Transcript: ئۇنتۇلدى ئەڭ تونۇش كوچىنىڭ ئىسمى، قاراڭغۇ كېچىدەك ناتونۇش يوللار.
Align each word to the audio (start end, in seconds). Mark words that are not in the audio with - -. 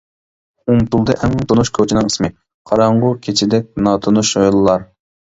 ئۇنتۇلدى 0.75 1.15
ئەڭ 1.25 1.33
تونۇش 1.51 1.69
كوچىنىڭ 1.77 2.07
ئىسمى، 2.11 2.29
قاراڭغۇ 2.71 3.11
كېچىدەك 3.27 3.69
ناتونۇش 3.89 4.33
يوللار. 4.45 4.87